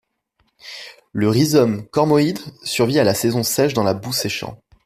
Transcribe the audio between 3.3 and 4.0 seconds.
sèche dans la